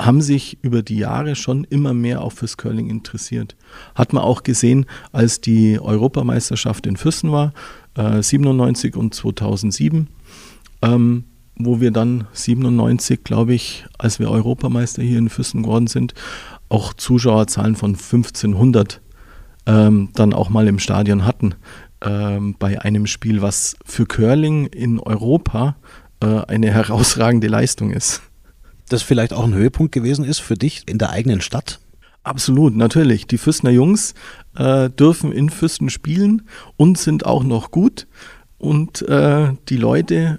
[0.00, 3.56] haben sich über die Jahre schon immer mehr auch fürs Curling interessiert.
[3.94, 7.52] Hat man auch gesehen, als die Europameisterschaft in Füssen war,
[7.96, 10.08] äh, 97 und 2007,
[10.82, 11.24] ähm,
[11.56, 16.14] wo wir dann 97, glaube ich, als wir Europameister hier in Füssen geworden sind,
[16.68, 19.00] auch Zuschauerzahlen von 1500
[19.66, 21.54] ähm, dann auch mal im Stadion hatten
[22.02, 25.76] ähm, bei einem Spiel, was für Curling in Europa
[26.20, 28.22] äh, eine herausragende Leistung ist.
[28.88, 31.78] Das vielleicht auch ein Höhepunkt gewesen ist für dich in der eigenen Stadt?
[32.24, 33.26] Absolut, natürlich.
[33.26, 34.14] Die Füssner Jungs
[34.54, 36.42] äh, dürfen in Füssen spielen
[36.76, 38.06] und sind auch noch gut.
[38.58, 40.38] Und äh, die Leute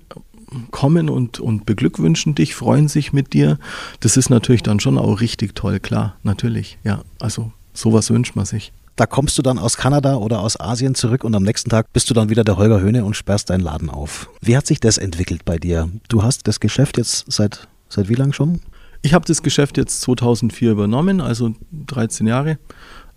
[0.71, 3.57] kommen und, und beglückwünschen dich, freuen sich mit dir.
[3.99, 6.77] Das ist natürlich dann schon auch richtig toll, klar, natürlich.
[6.83, 8.71] Ja, also sowas wünscht man sich.
[8.95, 12.09] Da kommst du dann aus Kanada oder aus Asien zurück und am nächsten Tag bist
[12.09, 14.29] du dann wieder der Holger Höhne und sperrst deinen Laden auf.
[14.39, 15.89] Wie hat sich das entwickelt bei dir?
[16.09, 18.61] Du hast das Geschäft jetzt seit, seit wie lang schon?
[19.05, 21.53] Ich habe das Geschäft jetzt 2004 übernommen, also
[21.87, 22.57] 13 Jahre,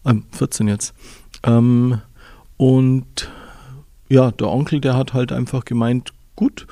[0.04, 0.94] äh, 14 jetzt.
[1.44, 2.00] Ähm,
[2.56, 3.30] und
[4.08, 6.66] ja, der Onkel, der hat halt einfach gemeint, gut,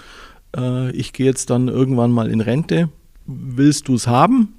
[0.56, 2.88] äh, ich gehe jetzt dann irgendwann mal in Rente,
[3.24, 4.56] willst du es haben?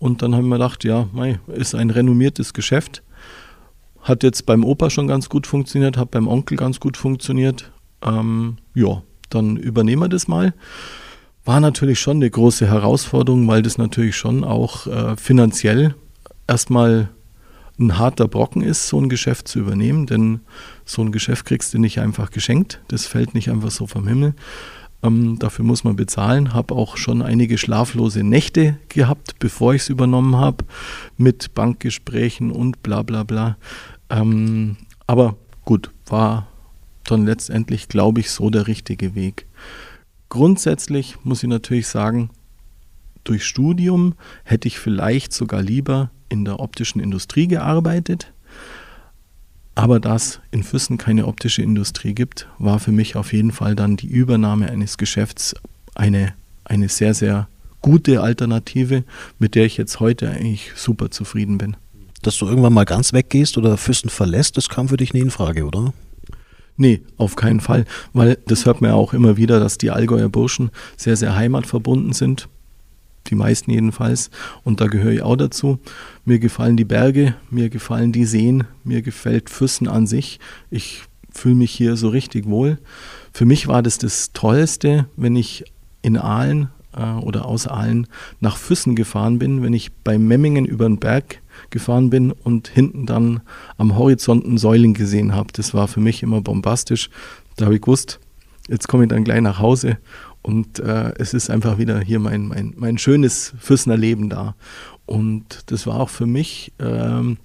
[0.00, 3.04] Und dann haben wir gedacht, ja, mei, ist ein renommiertes Geschäft.
[4.02, 7.70] Hat jetzt beim Opa schon ganz gut funktioniert, hat beim Onkel ganz gut funktioniert.
[8.02, 10.52] Ähm, ja, dann übernehmen wir das mal
[11.44, 15.94] war natürlich schon eine große Herausforderung, weil das natürlich schon auch äh, finanziell
[16.46, 17.10] erstmal
[17.78, 20.40] ein harter Brocken ist, so ein Geschäft zu übernehmen, denn
[20.84, 24.34] so ein Geschäft kriegst du nicht einfach geschenkt, das fällt nicht einfach so vom Himmel.
[25.02, 26.54] Ähm, dafür muss man bezahlen.
[26.54, 30.64] Habe auch schon einige schlaflose Nächte gehabt, bevor ich es übernommen habe,
[31.18, 33.56] mit Bankgesprächen und bla bla bla.
[34.08, 34.76] Ähm,
[35.06, 36.46] aber gut, war
[37.04, 39.46] dann letztendlich, glaube ich, so der richtige Weg.
[40.34, 42.28] Grundsätzlich muss ich natürlich sagen,
[43.22, 48.32] durch Studium hätte ich vielleicht sogar lieber in der optischen Industrie gearbeitet.
[49.76, 53.76] Aber da es in Füssen keine optische Industrie gibt, war für mich auf jeden Fall
[53.76, 55.54] dann die Übernahme eines Geschäfts
[55.94, 57.46] eine, eine sehr, sehr
[57.80, 59.04] gute Alternative,
[59.38, 61.76] mit der ich jetzt heute eigentlich super zufrieden bin.
[62.22, 65.30] Dass du irgendwann mal ganz weggehst oder Füssen verlässt, das kam für dich nie in
[65.30, 65.92] Frage, oder?
[66.76, 70.28] Nee, auf keinen Fall, weil das hört man ja auch immer wieder, dass die Allgäuer
[70.28, 72.48] Burschen sehr, sehr heimatverbunden sind.
[73.28, 74.30] Die meisten jedenfalls.
[74.64, 75.78] Und da gehöre ich auch dazu.
[76.24, 80.40] Mir gefallen die Berge, mir gefallen die Seen, mir gefällt Füssen an sich.
[80.70, 82.78] Ich fühle mich hier so richtig wohl.
[83.32, 85.64] Für mich war das das Tollste, wenn ich
[86.02, 88.06] in Aalen äh, oder aus Aalen
[88.40, 93.06] nach Füssen gefahren bin, wenn ich bei Memmingen über den Berg gefahren bin und hinten
[93.06, 93.40] dann
[93.76, 95.48] am Horizont ein Säuling gesehen habe.
[95.52, 97.10] Das war für mich immer bombastisch.
[97.56, 98.20] Da habe ich gewusst,
[98.68, 99.98] jetzt komme ich dann gleich nach Hause
[100.44, 104.54] und äh, es ist einfach wieder hier mein, mein, mein schönes Füssener Leben da.
[105.06, 107.38] Und das war auch für mich ähm,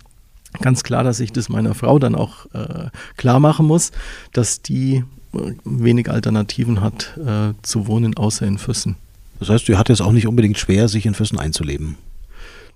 [0.61, 3.91] ganz klar, dass ich das meiner Frau dann auch äh, klar machen muss,
[4.33, 8.97] dass die äh, wenig Alternativen hat äh, zu wohnen, außer in Füssen.
[9.39, 11.95] Das heißt, sie hat es auch nicht unbedingt schwer, sich in Füssen einzuleben.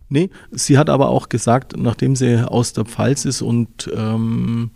[0.09, 4.71] Nee, sie hat aber auch gesagt, nachdem sie aus der Pfalz ist und ähm,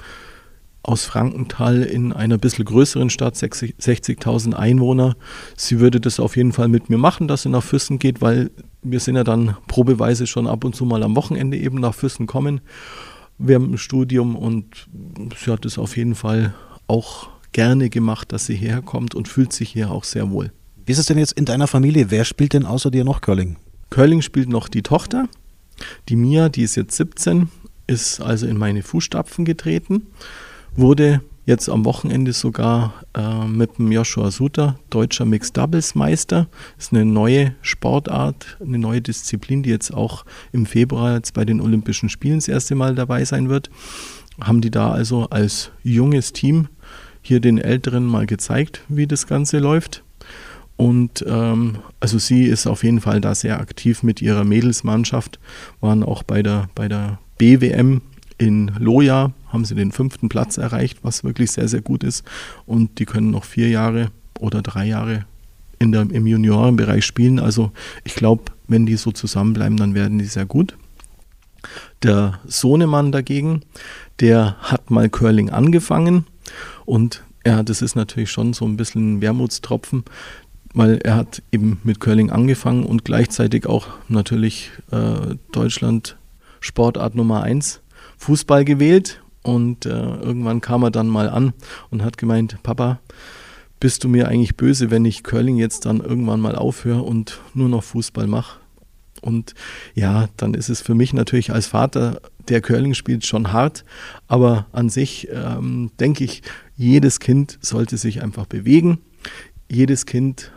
[0.87, 5.17] aus Frankenthal in einer bisschen größeren Stadt, 60.000 Einwohner,
[5.57, 8.51] sie würde das auf jeden Fall mit mir machen, dass sie nach Füssen geht, weil
[8.81, 12.25] wir sind ja dann probeweise schon ab und zu mal am Wochenende eben nach Füssen
[12.25, 12.61] kommen.
[13.37, 14.87] Wir haben ein Studium und
[15.37, 16.55] sie hat es auf jeden Fall
[16.87, 20.51] auch gerne gemacht, dass sie hierher kommt und fühlt sich hier auch sehr wohl.
[20.85, 22.11] Wie ist es denn jetzt in deiner Familie?
[22.11, 23.57] Wer spielt denn außer dir noch Curling?
[23.89, 25.27] Curling spielt noch die Tochter.
[26.09, 27.49] Die Mia, die ist jetzt 17,
[27.87, 30.07] ist also in meine Fußstapfen getreten,
[30.75, 36.47] wurde jetzt am Wochenende sogar äh, mit dem Joshua Suter deutscher Mixed Doubles Meister.
[36.77, 41.61] Ist eine neue Sportart, eine neue Disziplin, die jetzt auch im Februar jetzt bei den
[41.61, 43.69] Olympischen Spielen das erste Mal dabei sein wird.
[44.41, 46.67] Haben die da also als junges Team
[47.21, 50.03] hier den Älteren mal gezeigt, wie das Ganze läuft.
[50.77, 55.39] Und ähm, also sie ist auf jeden Fall da sehr aktiv mit ihrer Mädelsmannschaft,
[55.81, 58.01] waren auch bei der, bei der BWM
[58.37, 62.23] in Loja, haben sie den fünften Platz erreicht, was wirklich sehr, sehr gut ist.
[62.67, 65.25] Und die können noch vier Jahre oder drei Jahre
[65.79, 67.39] in der, im Juniorenbereich spielen.
[67.39, 67.71] Also
[68.03, 70.77] ich glaube, wenn die so zusammenbleiben, dann werden die sehr gut.
[72.03, 73.61] Der Sohnemann dagegen,
[74.19, 76.25] der hat mal Curling angefangen
[76.85, 80.03] und ja, das ist natürlich schon so ein bisschen ein Wermutstropfen
[80.73, 86.17] weil er hat eben mit Curling angefangen und gleichzeitig auch natürlich äh, Deutschland
[86.59, 87.81] Sportart Nummer 1
[88.17, 91.53] Fußball gewählt und äh, irgendwann kam er dann mal an
[91.89, 92.99] und hat gemeint, Papa,
[93.79, 97.69] bist du mir eigentlich böse, wenn ich Curling jetzt dann irgendwann mal aufhöre und nur
[97.69, 98.59] noch Fußball mache?
[99.21, 99.53] Und
[99.93, 103.83] ja, dann ist es für mich natürlich als Vater, der Curling spielt, schon hart.
[104.27, 106.43] Aber an sich ähm, denke ich,
[106.75, 108.99] jedes Kind sollte sich einfach bewegen.
[109.69, 110.51] Jedes Kind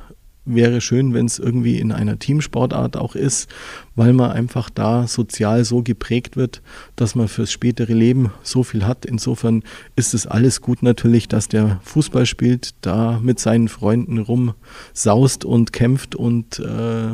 [0.54, 3.48] wäre schön, wenn es irgendwie in einer Teamsportart auch ist,
[3.94, 6.62] weil man einfach da sozial so geprägt wird,
[6.96, 9.04] dass man fürs spätere Leben so viel hat.
[9.04, 9.62] Insofern
[9.96, 15.72] ist es alles gut natürlich, dass der Fußball spielt, da mit seinen Freunden rumsaust und
[15.72, 16.64] kämpft und äh,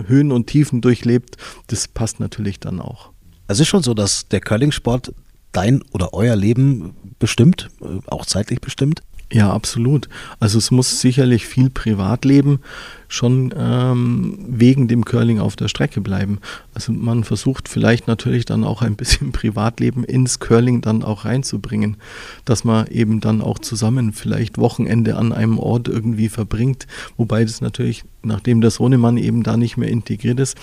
[0.07, 1.37] Höhen und Tiefen durchlebt.
[1.69, 3.11] Das passt natürlich dann auch.
[3.49, 5.13] Es ist schon so, dass der Curling-Sport
[5.53, 9.01] dein oder euer Leben bestimmt, äh, auch zeitlich bestimmt?
[9.33, 10.09] Ja, absolut.
[10.39, 12.61] Also es muss sicherlich viel Privatleben
[13.09, 16.39] schon ähm, wegen dem Curling auf der Strecke bleiben.
[16.75, 21.97] Also man versucht vielleicht natürlich dann auch ein bisschen Privatleben ins Curling dann auch reinzubringen,
[22.45, 26.87] dass man eben dann auch zusammen vielleicht Wochenende an einem Ort irgendwie verbringt,
[27.17, 30.57] wobei das natürlich, nachdem der Sohnemann eben da nicht mehr integriert ist,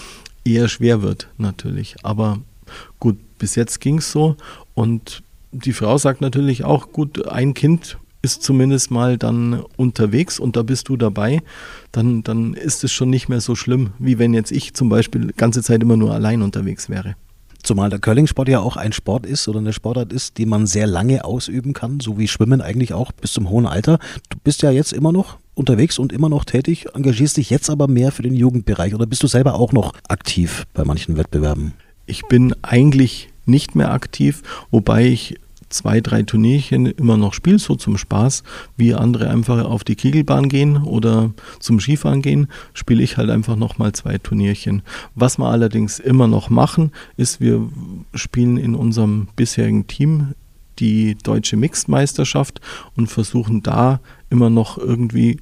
[0.46, 1.98] eher schwer wird natürlich.
[2.04, 2.40] Aber
[3.02, 4.38] gut, bis jetzt ging es so
[4.74, 5.22] und
[5.52, 10.64] die Frau sagt natürlich auch, gut, ein Kind ist zumindest mal dann unterwegs und da
[10.64, 11.42] bist du dabei,
[11.92, 15.28] dann, dann ist es schon nicht mehr so schlimm, wie wenn jetzt ich zum Beispiel
[15.28, 17.16] die ganze Zeit immer nur allein unterwegs wäre.
[17.64, 20.88] Zumal der Curling-Sport ja auch ein Sport ist oder eine Sportart ist, die man sehr
[20.88, 24.00] lange ausüben kann, so wie Schwimmen eigentlich auch bis zum hohen Alter.
[24.30, 27.88] Du bist ja jetzt immer noch unterwegs und immer noch tätig, engagierst dich jetzt aber
[27.88, 31.74] mehr für den Jugendbereich oder bist du selber auch noch aktiv bei manchen Wettbewerben?
[32.06, 35.36] Ich bin eigentlich nicht mehr aktiv, wobei ich
[35.74, 38.44] zwei, drei Turnierchen immer noch spiele, so zum Spaß,
[38.78, 43.56] wie andere einfach auf die Kegelbahn gehen oder zum Skifahren gehen, spiele ich halt einfach
[43.56, 44.82] nochmal zwei Turnierchen.
[45.16, 47.70] Was wir allerdings immer noch machen, ist, wir
[48.14, 50.34] spielen in unserem bisherigen Team
[50.80, 52.62] die deutsche Mixed-Meisterschaft
[52.96, 55.38] und versuchen da immer noch irgendwie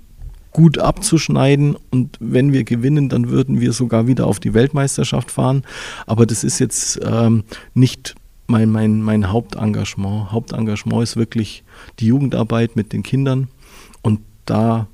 [0.51, 5.63] gut abzuschneiden und wenn wir gewinnen, dann würden wir sogar wieder auf die Weltmeisterschaft fahren.
[6.07, 8.15] Aber das ist jetzt ähm, nicht
[8.47, 10.31] mein, mein, mein Hauptengagement.
[10.31, 11.63] Hauptengagement ist wirklich
[11.99, 13.47] die Jugendarbeit mit den Kindern
[14.01, 14.87] und da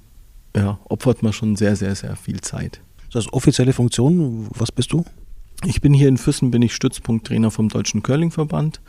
[0.55, 2.81] ja, opfert man schon sehr, sehr, sehr viel Zeit.
[3.11, 4.47] Das ist offizielle Funktion.
[4.51, 5.05] Was bist du?
[5.65, 8.79] Ich bin hier in Füssen, bin ich Stützpunkttrainer vom Deutschen Curlingverband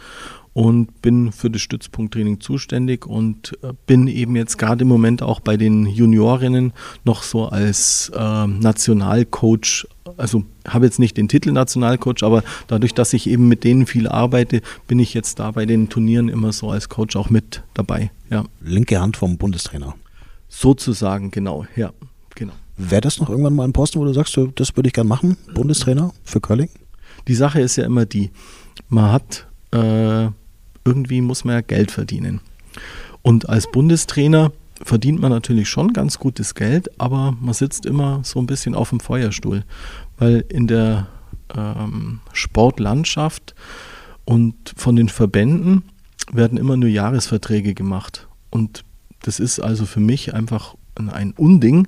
[0.59, 5.39] und bin für das Stützpunkttraining zuständig und äh, bin eben jetzt gerade im Moment auch
[5.39, 6.73] bei den Juniorinnen
[7.05, 13.13] noch so als äh, Nationalcoach, also habe jetzt nicht den Titel Nationalcoach, aber dadurch, dass
[13.13, 16.71] ich eben mit denen viel arbeite, bin ich jetzt da bei den Turnieren immer so
[16.71, 18.11] als Coach auch mit dabei.
[18.29, 18.45] Ja.
[18.61, 19.95] Linke Hand vom Bundestrainer.
[20.49, 21.93] Sozusagen, genau, ja,
[22.35, 22.55] genau.
[22.77, 25.37] Wäre das noch irgendwann mal ein Posten, wo du sagst, das würde ich gerne machen,
[25.55, 26.71] Bundestrainer für Curling?
[27.29, 28.33] Die Sache ist ja immer die,
[28.89, 30.31] man hat äh,
[30.89, 32.41] irgendwie muss man ja Geld verdienen.
[33.23, 38.39] Und als Bundestrainer verdient man natürlich schon ganz gutes Geld, aber man sitzt immer so
[38.39, 39.65] ein bisschen auf dem Feuerstuhl,
[40.19, 41.09] weil in der
[41.55, 43.55] ähm, Sportlandschaft
[44.25, 45.83] und von den Verbänden
[46.33, 48.29] werden immer nur Jahresverträge gemacht.
[48.51, 48.85] Und
[49.23, 51.87] das ist also für mich einfach ein Unding.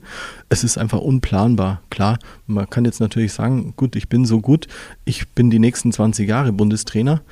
[0.48, 1.82] Es ist einfach unplanbar.
[1.90, 4.68] Klar, man kann jetzt natürlich sagen, gut, ich bin so gut,
[5.04, 7.22] ich bin die nächsten 20 Jahre Bundestrainer,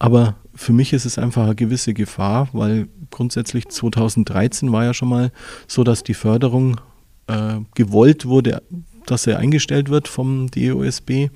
[0.00, 5.10] aber für mich ist es einfach eine gewisse Gefahr, weil grundsätzlich 2013 war ja schon
[5.10, 5.30] mal
[5.68, 6.80] so, dass die Förderung
[7.26, 8.62] äh, gewollt wurde,
[9.06, 11.28] dass er eingestellt wird vom DOSB.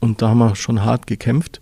[0.00, 1.60] Und da haben wir schon hart gekämpft.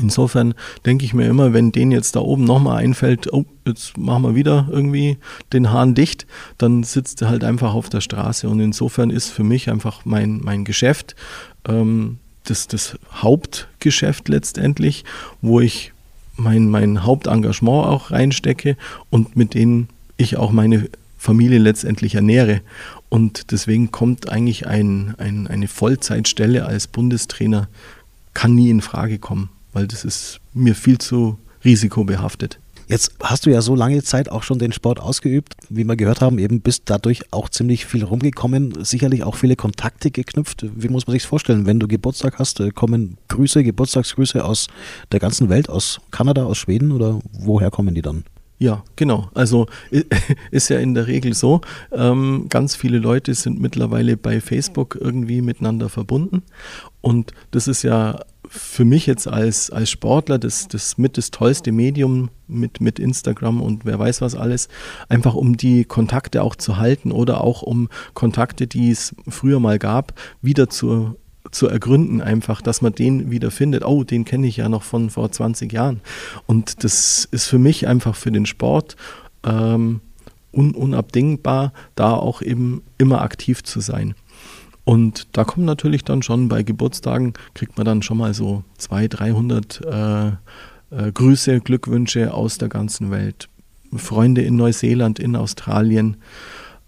[0.00, 0.54] Insofern
[0.86, 4.34] denke ich mir immer, wenn denen jetzt da oben nochmal einfällt, oh, jetzt machen wir
[4.36, 5.18] wieder irgendwie
[5.52, 8.48] den Hahn dicht, dann sitzt er halt einfach auf der Straße.
[8.48, 11.16] Und insofern ist für mich einfach mein, mein Geschäft
[11.66, 15.04] ähm, das, das Hauptgeschäft letztendlich,
[15.42, 15.92] wo ich
[16.36, 18.76] mein, mein Hauptengagement auch reinstecke
[19.10, 22.60] und mit denen ich auch meine Familie letztendlich ernähre.
[23.08, 27.68] Und deswegen kommt eigentlich ein, ein, eine Vollzeitstelle als Bundestrainer,
[28.34, 32.58] kann nie in Frage kommen, weil das ist mir viel zu risikobehaftet.
[32.94, 36.20] Jetzt hast du ja so lange Zeit auch schon den Sport ausgeübt, wie wir gehört
[36.20, 40.64] haben, eben bist dadurch auch ziemlich viel rumgekommen, sicherlich auch viele Kontakte geknüpft.
[40.76, 44.68] Wie muss man sich vorstellen, wenn du Geburtstag hast, äh, kommen Grüße, Geburtstagsgrüße aus
[45.10, 48.22] der ganzen Welt, aus Kanada, aus Schweden oder woher kommen die dann?
[48.60, 49.28] Ja, genau.
[49.34, 49.66] Also
[50.52, 55.42] ist ja in der Regel so, ähm, ganz viele Leute sind mittlerweile bei Facebook irgendwie
[55.42, 56.44] miteinander verbunden.
[57.00, 58.20] Und das ist ja
[58.56, 63.60] für mich jetzt als, als Sportler das, das mit das tollste Medium mit, mit Instagram
[63.60, 64.68] und wer weiß was alles,
[65.08, 69.78] einfach um die Kontakte auch zu halten oder auch um Kontakte, die es früher mal
[69.78, 71.16] gab, wieder zu,
[71.50, 73.84] zu ergründen, einfach, dass man den wieder findet.
[73.84, 76.00] Oh, den kenne ich ja noch von vor 20 Jahren.
[76.46, 78.96] Und das ist für mich einfach für den Sport
[79.44, 80.00] ähm,
[80.52, 84.14] un, unabdingbar, da auch eben immer aktiv zu sein.
[84.84, 89.20] Und da kommen natürlich dann schon bei Geburtstagen, kriegt man dann schon mal so 200,
[89.20, 90.28] 300 äh,
[90.90, 93.48] äh, Grüße, Glückwünsche aus der ganzen Welt.
[93.96, 96.16] Freunde in Neuseeland, in Australien,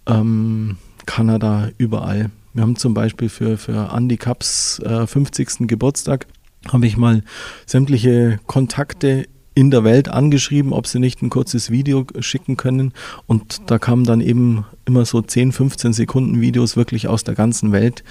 [0.05, 2.29] ähm, Kanada, überall.
[2.53, 5.67] Wir haben zum Beispiel für, für Andy Cups äh, 50.
[5.67, 6.27] Geburtstag,
[6.71, 7.23] habe ich mal
[7.65, 9.27] sämtliche Kontakte
[9.57, 12.93] in der Welt angeschrieben, ob sie nicht ein kurzes Video schicken können.
[13.25, 17.71] Und da kamen dann eben immer so 10, 15 Sekunden Videos wirklich aus der ganzen
[17.71, 18.03] Welt,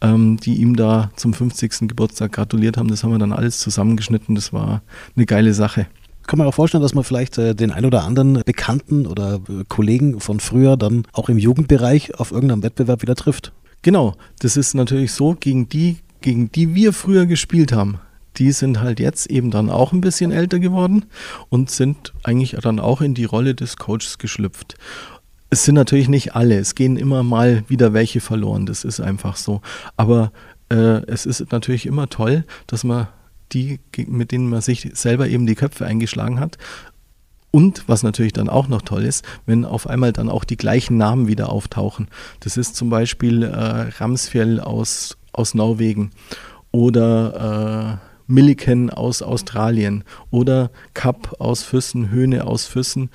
[0.00, 1.88] ähm, die ihm da zum 50.
[1.88, 2.88] Geburtstag gratuliert haben.
[2.88, 4.34] Das haben wir dann alles zusammengeschnitten.
[4.34, 4.80] Das war
[5.14, 5.88] eine geile Sache.
[6.26, 9.64] Kann man auch vorstellen, dass man vielleicht äh, den ein oder anderen Bekannten oder äh,
[9.68, 13.52] Kollegen von früher dann auch im Jugendbereich auf irgendeinem Wettbewerb wieder trifft.
[13.82, 17.98] Genau, das ist natürlich so, gegen die, gegen die wir früher gespielt haben,
[18.36, 21.06] die sind halt jetzt eben dann auch ein bisschen älter geworden
[21.48, 24.74] und sind eigentlich dann auch in die Rolle des Coaches geschlüpft.
[25.50, 29.36] Es sind natürlich nicht alle, es gehen immer mal wieder welche verloren, das ist einfach
[29.36, 29.60] so.
[29.96, 30.32] Aber
[30.68, 33.08] äh, es ist natürlich immer toll, dass man
[33.52, 36.58] die, mit denen man sich selber eben die Köpfe eingeschlagen hat,
[37.54, 40.96] und was natürlich dann auch noch toll ist, wenn auf einmal dann auch die gleichen
[40.96, 42.08] Namen wieder auftauchen.
[42.40, 46.10] Das ist zum Beispiel äh, Ramsfjell aus, aus Norwegen
[46.72, 53.10] oder äh, Milliken aus Australien oder Kapp aus Füssen, Höhne aus Füssen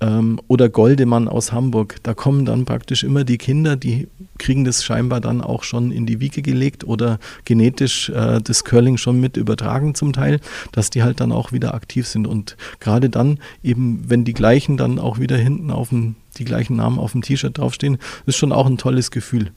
[0.00, 1.96] ähm, oder Goldemann aus Hamburg.
[2.02, 6.06] Da kommen dann praktisch immer die Kinder, die kriegen das scheinbar dann auch schon in
[6.06, 10.40] die Wiege gelegt oder genetisch äh, das Curling schon mit übertragen zum Teil,
[10.72, 12.26] dass die halt dann auch wieder aktiv sind.
[12.26, 16.76] Und gerade dann eben, wenn die gleichen dann auch wieder hinten auf dem, die gleichen
[16.76, 19.52] Namen auf dem T-Shirt draufstehen, ist schon auch ein tolles Gefühl.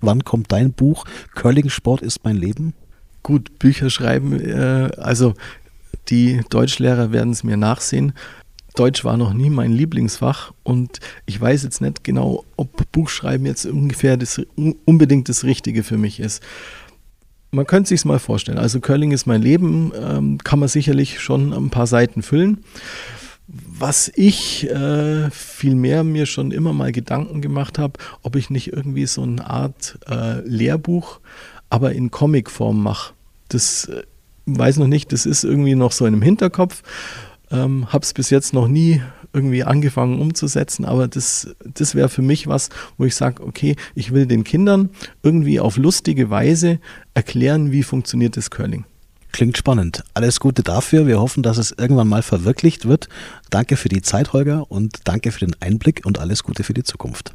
[0.00, 2.74] Wann kommt dein Buch Curling Sport ist mein Leben?
[3.22, 4.40] Gut Bücher schreiben.
[4.40, 5.34] Äh, also
[6.08, 8.12] die Deutschlehrer werden es mir nachsehen.
[8.76, 13.66] Deutsch war noch nie mein Lieblingsfach und ich weiß jetzt nicht genau, ob Buchschreiben jetzt
[13.66, 14.40] ungefähr das,
[14.84, 16.42] unbedingt das Richtige für mich ist.
[17.50, 18.58] Man könnte sich mal vorstellen.
[18.58, 22.58] Also Curling ist mein Leben, ähm, kann man sicherlich schon ein paar Seiten füllen.
[23.48, 29.06] Was ich äh, vielmehr mir schon immer mal Gedanken gemacht habe, ob ich nicht irgendwie
[29.06, 31.18] so eine Art äh, Lehrbuch
[31.70, 33.14] aber in Comicform mache.
[33.48, 34.02] Das äh,
[34.46, 36.82] weiß noch nicht, das ist irgendwie noch so in dem Hinterkopf.
[37.50, 39.00] Ähm, Habe es bis jetzt noch nie
[39.32, 42.68] irgendwie angefangen umzusetzen, aber das, das wäre für mich was,
[42.98, 44.90] wo ich sage, okay, ich will den Kindern
[45.22, 46.80] irgendwie auf lustige Weise
[47.14, 48.84] erklären, wie funktioniert das Curling.
[49.32, 50.02] Klingt spannend.
[50.14, 51.06] Alles Gute dafür.
[51.06, 53.08] Wir hoffen, dass es irgendwann mal verwirklicht wird.
[53.50, 56.82] Danke für die Zeit, Holger, und danke für den Einblick und alles Gute für die
[56.82, 57.32] Zukunft.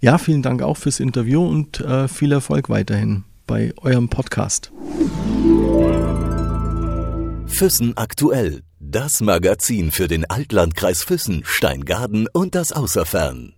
[0.00, 4.72] Ja, vielen Dank auch fürs Interview und äh, viel Erfolg weiterhin bei eurem Podcast.
[7.46, 8.62] Füssen aktuell.
[8.78, 13.55] Das Magazin für den Altlandkreis Füssen, Steingaden und das Außerfern.